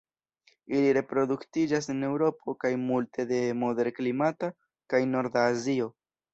Ili 0.77 0.93
reproduktiĝas 0.97 1.89
en 1.95 2.07
Eŭropo 2.07 2.57
kaj 2.65 2.73
multe 2.87 3.29
de 3.35 3.41
moderklimata 3.67 4.53
kaj 4.95 5.07
norda 5.15 5.49
Azio. 5.55 5.95